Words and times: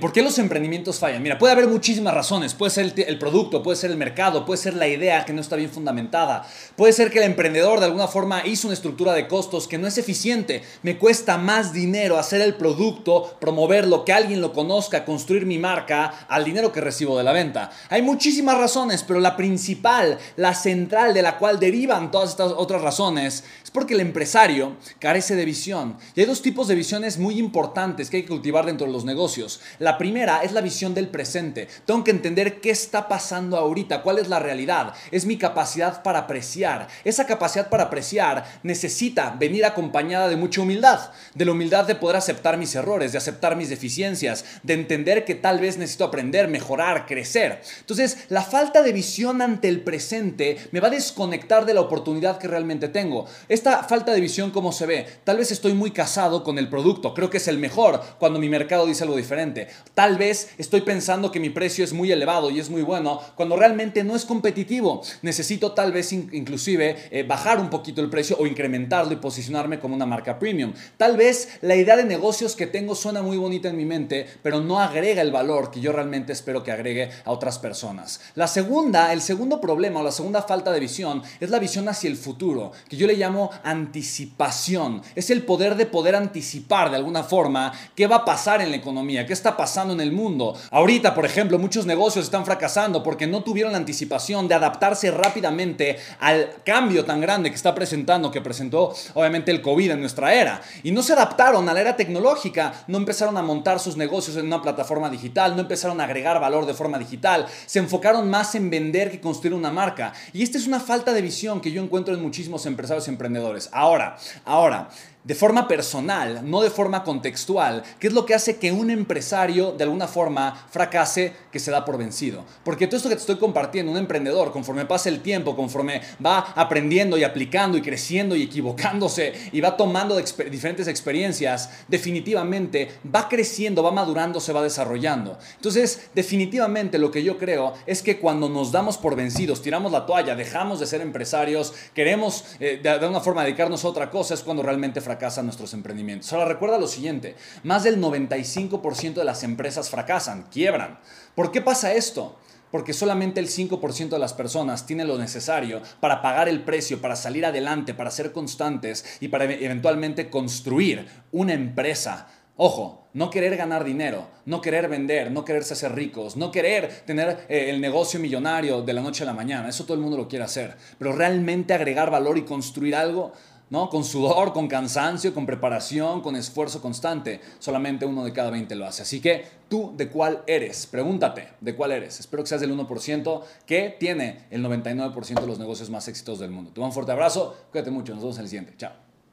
¿Por 0.00 0.14
qué 0.14 0.22
los 0.22 0.38
emprendimientos 0.38 0.98
fallan? 0.98 1.22
Mira, 1.22 1.36
puede 1.36 1.52
haber 1.52 1.68
muchísimas 1.68 2.14
razones. 2.14 2.54
Puede 2.54 2.70
ser 2.70 2.94
el, 3.06 3.18
producto, 3.18 3.62
puede 3.62 3.76
ser 3.76 3.90
el 3.90 3.98
mercado, 3.98 4.46
puede 4.46 4.56
ser 4.56 4.72
la 4.72 4.88
idea 4.88 5.26
que 5.26 5.34
no 5.34 5.42
está 5.42 5.56
bien 5.56 5.68
fundamentada. 5.68 6.48
Puede 6.74 6.94
ser 6.94 7.10
que 7.10 7.18
el 7.18 7.24
emprendedor 7.24 7.80
de 7.80 7.84
alguna 7.84 8.08
forma 8.08 8.46
hizo 8.46 8.68
una 8.68 8.72
estructura 8.72 9.12
de 9.12 9.28
costos 9.28 9.68
que 9.68 9.76
no 9.76 9.86
es 9.86 9.98
eficiente. 9.98 10.62
Me 10.82 10.96
cuesta 10.96 11.36
más 11.36 11.74
dinero 11.74 12.16
hacer 12.16 12.40
el 12.40 12.54
producto, 12.54 13.36
promoverlo, 13.38 14.06
que 14.06 14.14
alguien 14.14 14.40
lo 14.40 14.54
conozca, 14.54 15.04
construir 15.04 15.44
mi 15.44 15.58
marca, 15.58 16.26
al 16.28 16.46
dinero 16.46 16.72
que 16.72 16.80
recibo 16.80 17.18
de 17.18 17.24
la 17.24 17.32
venta. 17.32 17.70
Hay 17.90 18.00
muchísimas 18.00 18.56
razones, 18.56 19.02
pero 19.02 19.20
la 19.20 19.36
principal, 19.36 20.16
la 20.36 20.54
central 20.54 21.12
de 21.12 21.20
la 21.20 21.36
cual 21.36 21.60
derivan 21.60 22.10
todas 22.10 22.30
estas 22.30 22.52
otras 22.56 22.80
razones, 22.80 23.44
es 23.62 23.70
porque 23.70 23.92
el 23.92 24.00
empresario 24.00 24.78
carece 24.98 25.36
de 25.36 25.44
visión. 25.44 25.98
Y 26.14 26.20
hay 26.20 26.26
dos 26.26 26.40
tipos 26.40 26.68
de 26.68 26.74
visiones 26.74 27.18
muy 27.18 27.38
importantes 27.38 28.08
que 28.08 28.16
hay 28.16 28.22
que 28.22 28.30
cultivar 28.30 28.64
dentro 28.64 28.86
de 28.86 28.92
los 28.94 29.04
negocios. 29.04 29.60
La 29.78 29.98
primera 29.98 30.42
es 30.42 30.52
la 30.52 30.60
visión 30.60 30.94
del 30.94 31.08
presente. 31.08 31.68
Tengo 31.86 32.04
que 32.04 32.10
entender 32.10 32.60
qué 32.60 32.70
está 32.70 33.08
pasando 33.08 33.56
ahorita, 33.56 34.02
cuál 34.02 34.18
es 34.18 34.28
la 34.28 34.38
realidad. 34.38 34.94
Es 35.10 35.26
mi 35.26 35.36
capacidad 35.36 36.02
para 36.02 36.20
apreciar. 36.20 36.88
Esa 37.04 37.26
capacidad 37.26 37.68
para 37.68 37.84
apreciar 37.84 38.44
necesita 38.62 39.34
venir 39.38 39.64
acompañada 39.64 40.28
de 40.28 40.36
mucha 40.36 40.60
humildad. 40.60 41.10
De 41.34 41.44
la 41.44 41.52
humildad 41.52 41.84
de 41.86 41.94
poder 41.94 42.16
aceptar 42.16 42.56
mis 42.56 42.74
errores, 42.74 43.12
de 43.12 43.18
aceptar 43.18 43.56
mis 43.56 43.68
deficiencias, 43.68 44.44
de 44.62 44.74
entender 44.74 45.24
que 45.24 45.34
tal 45.34 45.60
vez 45.60 45.76
necesito 45.76 46.04
aprender, 46.04 46.48
mejorar, 46.48 47.06
crecer. 47.06 47.62
Entonces, 47.80 48.26
la 48.28 48.42
falta 48.42 48.82
de 48.82 48.92
visión 48.92 49.42
ante 49.42 49.68
el 49.68 49.80
presente 49.80 50.56
me 50.70 50.80
va 50.80 50.88
a 50.88 50.92
desconectar 50.92 51.66
de 51.66 51.74
la 51.74 51.80
oportunidad 51.80 52.38
que 52.38 52.48
realmente 52.48 52.88
tengo. 52.88 53.26
Esta 53.48 53.82
falta 53.84 54.12
de 54.12 54.20
visión, 54.20 54.50
¿cómo 54.50 54.72
se 54.72 54.86
ve? 54.86 55.06
Tal 55.24 55.38
vez 55.38 55.50
estoy 55.50 55.72
muy 55.72 55.90
casado 55.90 56.44
con 56.44 56.58
el 56.58 56.68
producto. 56.68 57.14
Creo 57.14 57.30
que 57.30 57.38
es 57.38 57.48
el 57.48 57.58
mejor 57.58 58.00
cuando 58.18 58.38
mi 58.38 58.48
mercado 58.48 58.86
dice 58.86 59.04
algo 59.04 59.16
diferente. 59.16 59.63
Tal 59.94 60.16
vez 60.16 60.50
estoy 60.58 60.80
pensando 60.82 61.30
que 61.30 61.40
mi 61.40 61.50
precio 61.50 61.84
es 61.84 61.92
muy 61.92 62.10
elevado 62.10 62.50
y 62.50 62.60
es 62.60 62.70
muy 62.70 62.82
bueno 62.82 63.20
cuando 63.34 63.56
realmente 63.56 64.04
no 64.04 64.16
es 64.16 64.24
competitivo. 64.24 65.02
Necesito 65.22 65.72
tal 65.72 65.92
vez 65.92 66.12
inclusive 66.12 66.96
eh, 67.10 67.22
bajar 67.22 67.60
un 67.60 67.70
poquito 67.70 68.00
el 68.00 68.10
precio 68.10 68.36
o 68.38 68.46
incrementarlo 68.46 69.12
y 69.12 69.16
posicionarme 69.16 69.78
como 69.78 69.94
una 69.94 70.06
marca 70.06 70.38
premium. 70.38 70.72
Tal 70.96 71.16
vez 71.16 71.58
la 71.62 71.76
idea 71.76 71.96
de 71.96 72.04
negocios 72.04 72.56
que 72.56 72.66
tengo 72.66 72.94
suena 72.94 73.22
muy 73.22 73.36
bonita 73.36 73.68
en 73.68 73.76
mi 73.76 73.84
mente, 73.84 74.26
pero 74.42 74.60
no 74.60 74.80
agrega 74.80 75.22
el 75.22 75.32
valor 75.32 75.70
que 75.70 75.80
yo 75.80 75.92
realmente 75.92 76.32
espero 76.32 76.62
que 76.62 76.72
agregue 76.72 77.10
a 77.24 77.30
otras 77.30 77.58
personas. 77.58 78.20
La 78.34 78.48
segunda, 78.48 79.12
el 79.12 79.20
segundo 79.20 79.60
problema 79.60 80.00
o 80.00 80.02
la 80.02 80.12
segunda 80.12 80.42
falta 80.42 80.72
de 80.72 80.80
visión 80.80 81.22
es 81.40 81.50
la 81.50 81.58
visión 81.58 81.88
hacia 81.88 82.10
el 82.10 82.16
futuro, 82.16 82.72
que 82.88 82.96
yo 82.96 83.06
le 83.06 83.16
llamo 83.16 83.50
anticipación. 83.62 85.02
Es 85.14 85.30
el 85.30 85.42
poder 85.42 85.76
de 85.76 85.86
poder 85.86 86.14
anticipar 86.14 86.90
de 86.90 86.96
alguna 86.96 87.22
forma 87.22 87.72
qué 87.94 88.06
va 88.06 88.16
a 88.16 88.24
pasar 88.24 88.60
en 88.60 88.70
la 88.70 88.76
economía, 88.76 89.26
qué 89.26 89.32
está 89.32 89.53
pasando 89.56 89.94
en 89.94 90.00
el 90.00 90.12
mundo. 90.12 90.56
Ahorita, 90.70 91.14
por 91.14 91.24
ejemplo, 91.24 91.58
muchos 91.58 91.86
negocios 91.86 92.24
están 92.24 92.44
fracasando 92.44 93.02
porque 93.02 93.26
no 93.26 93.42
tuvieron 93.42 93.72
la 93.72 93.78
anticipación 93.78 94.48
de 94.48 94.54
adaptarse 94.54 95.10
rápidamente 95.10 95.96
al 96.20 96.50
cambio 96.64 97.04
tan 97.04 97.20
grande 97.20 97.50
que 97.50 97.56
está 97.56 97.74
presentando, 97.74 98.30
que 98.30 98.40
presentó 98.40 98.94
obviamente 99.14 99.50
el 99.50 99.62
COVID 99.62 99.92
en 99.92 100.00
nuestra 100.00 100.34
era. 100.34 100.60
Y 100.82 100.92
no 100.92 101.02
se 101.02 101.12
adaptaron 101.12 101.68
a 101.68 101.74
la 101.74 101.80
era 101.80 101.96
tecnológica, 101.96 102.84
no 102.86 102.98
empezaron 102.98 103.36
a 103.36 103.42
montar 103.42 103.80
sus 103.80 103.96
negocios 103.96 104.36
en 104.36 104.46
una 104.46 104.62
plataforma 104.62 105.10
digital, 105.10 105.54
no 105.54 105.62
empezaron 105.62 106.00
a 106.00 106.04
agregar 106.04 106.40
valor 106.40 106.66
de 106.66 106.74
forma 106.74 106.98
digital, 106.98 107.46
se 107.66 107.78
enfocaron 107.78 108.28
más 108.30 108.54
en 108.54 108.70
vender 108.70 109.10
que 109.10 109.20
construir 109.20 109.54
una 109.54 109.70
marca. 109.70 110.12
Y 110.32 110.42
esta 110.42 110.58
es 110.58 110.66
una 110.66 110.80
falta 110.80 111.12
de 111.12 111.22
visión 111.22 111.60
que 111.60 111.70
yo 111.70 111.82
encuentro 111.82 112.14
en 112.14 112.22
muchísimos 112.22 112.66
empresarios 112.66 113.06
y 113.06 113.10
emprendedores. 113.10 113.68
Ahora, 113.72 114.16
ahora, 114.44 114.88
de 115.24 115.34
forma 115.34 115.66
personal, 115.66 116.42
no 116.48 116.60
de 116.60 116.68
forma 116.68 117.02
contextual, 117.02 117.82
que 117.98 118.08
es 118.08 118.12
lo 118.12 118.26
que 118.26 118.34
hace 118.34 118.58
que 118.58 118.72
un 118.72 118.90
empresario 118.90 119.72
de 119.72 119.84
alguna 119.84 120.06
forma 120.06 120.66
fracase, 120.70 121.32
que 121.50 121.58
se 121.58 121.70
da 121.70 121.84
por 121.84 121.96
vencido. 121.96 122.44
Porque 122.62 122.86
todo 122.86 122.98
esto 122.98 123.08
que 123.08 123.14
te 123.14 123.22
estoy 123.22 123.38
compartiendo, 123.38 123.90
un 123.90 123.96
emprendedor, 123.98 124.52
conforme 124.52 124.84
pasa 124.84 125.08
el 125.08 125.20
tiempo, 125.20 125.56
conforme 125.56 126.02
va 126.24 126.52
aprendiendo 126.54 127.16
y 127.16 127.24
aplicando 127.24 127.78
y 127.78 127.82
creciendo 127.82 128.36
y 128.36 128.42
equivocándose 128.42 129.32
y 129.50 129.62
va 129.62 129.78
tomando 129.78 130.16
diferentes 130.16 130.88
experiencias, 130.88 131.70
definitivamente 131.88 132.90
va 133.12 133.26
creciendo, 133.26 133.82
va 133.82 133.92
madurando, 133.92 134.40
se 134.40 134.52
va 134.52 134.62
desarrollando. 134.62 135.38
Entonces, 135.56 136.10
definitivamente 136.14 136.98
lo 136.98 137.10
que 137.10 137.22
yo 137.22 137.38
creo 137.38 137.72
es 137.86 138.02
que 138.02 138.18
cuando 138.18 138.50
nos 138.50 138.72
damos 138.72 138.98
por 138.98 139.16
vencidos, 139.16 139.62
tiramos 139.62 139.90
la 139.90 140.04
toalla, 140.04 140.36
dejamos 140.36 140.80
de 140.80 140.86
ser 140.86 141.00
empresarios, 141.00 141.72
queremos 141.94 142.44
eh, 142.60 142.78
de, 142.82 142.90
alguna 142.90 143.20
forma 143.20 143.42
dedicarnos 143.42 143.84
a 143.86 143.88
otra 143.88 144.10
cosa, 144.10 144.34
es 144.34 144.42
cuando 144.42 144.62
realmente 144.62 145.00
fracasamos 145.00 145.13
fracasan 145.14 145.46
nuestros 145.46 145.72
emprendimientos. 145.74 146.32
Ahora 146.32 146.46
recuerda 146.46 146.76
lo 146.76 146.88
siguiente, 146.88 147.36
más 147.62 147.84
del 147.84 148.00
95% 148.00 149.14
de 149.14 149.24
las 149.24 149.44
empresas 149.44 149.88
fracasan, 149.88 150.46
quiebran. 150.50 150.98
¿Por 151.36 151.52
qué 151.52 151.60
pasa 151.60 151.92
esto? 151.92 152.36
porque 152.72 152.92
solamente 152.92 153.38
el 153.38 153.46
5% 153.46 154.08
de 154.08 154.18
las 154.18 154.32
personas 154.32 154.84
tiene 154.84 155.04
lo 155.04 155.16
necesario 155.16 155.80
para 156.00 156.20
pagar 156.20 156.48
el 156.48 156.64
precio, 156.64 157.00
para 157.00 157.14
salir 157.14 157.46
adelante, 157.46 157.94
para 157.94 158.10
ser 158.10 158.32
constantes 158.32 159.04
y 159.20 159.28
para 159.28 159.44
eventualmente 159.44 160.28
construir 160.28 161.06
una 161.30 161.52
empresa. 161.52 162.26
Ojo, 162.56 163.08
no 163.12 163.30
querer 163.30 163.56
ganar 163.56 163.84
dinero, 163.84 164.28
no 164.44 164.60
querer 164.60 164.88
vender, 164.88 165.30
no 165.30 165.44
quererse 165.44 165.74
hacer 165.74 165.94
ricos, 165.94 166.36
no 166.36 166.50
querer 166.50 167.02
tener 167.06 167.46
eh, 167.48 167.70
el 167.70 167.80
negocio 167.80 168.18
millonario 168.18 168.82
de 168.82 168.92
la 168.92 169.02
noche 169.02 169.22
a 169.22 169.26
la 169.26 169.34
mañana, 169.34 169.68
eso 169.68 169.84
todo 169.84 169.94
el 169.94 170.02
mundo 170.02 170.16
lo 170.16 170.26
quiere 170.26 170.44
hacer, 170.44 170.76
pero 170.98 171.12
realmente 171.12 171.74
agregar 171.74 172.10
valor 172.10 172.38
y 172.38 172.42
construir 172.42 172.96
algo, 172.96 173.32
¿no? 173.70 173.88
Con 173.88 174.04
sudor, 174.04 174.52
con 174.52 174.68
cansancio, 174.68 175.34
con 175.34 175.46
preparación, 175.46 176.20
con 176.20 176.36
esfuerzo 176.36 176.80
constante. 176.80 177.40
Solamente 177.58 178.06
uno 178.06 178.24
de 178.24 178.32
cada 178.32 178.50
20 178.50 178.74
lo 178.74 178.86
hace. 178.86 179.02
Así 179.02 179.20
que 179.20 179.44
tú, 179.68 179.92
¿de 179.96 180.08
cuál 180.08 180.42
eres? 180.46 180.86
Pregúntate, 180.86 181.48
¿de 181.60 181.74
cuál 181.74 181.92
eres? 181.92 182.20
Espero 182.20 182.42
que 182.42 182.48
seas 182.48 182.60
del 182.60 182.76
1% 182.76 183.42
que 183.66 183.96
tiene 183.98 184.46
el 184.50 184.64
99% 184.64 185.40
de 185.40 185.46
los 185.46 185.58
negocios 185.58 185.90
más 185.90 186.08
exitosos 186.08 186.40
del 186.40 186.50
mundo. 186.50 186.70
Te 186.72 186.80
mando 186.80 186.90
un 186.90 186.94
fuerte 186.94 187.12
abrazo, 187.12 187.56
cuídate 187.70 187.90
mucho, 187.90 188.12
nos 188.14 188.22
vemos 188.22 188.36
en 188.36 188.42
el 188.42 188.48
siguiente. 188.48 188.74
Chao. 188.76 189.03